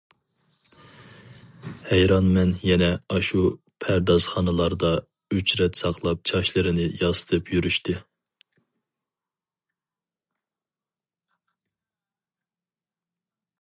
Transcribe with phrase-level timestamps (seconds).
[1.89, 3.43] ھەيرانمەن يەنە ئاشۇ
[3.85, 4.89] پەردازخانىلاردا
[5.37, 7.97] ئۆچرەت ساقلاپ چاچلىرىنى ياسىتىپ يۈرۈشتى.